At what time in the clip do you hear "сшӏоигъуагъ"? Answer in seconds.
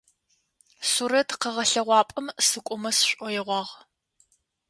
2.97-3.73